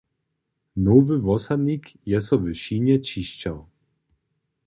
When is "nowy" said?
0.85-1.15